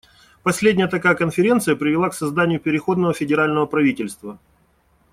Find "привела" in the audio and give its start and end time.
1.75-2.09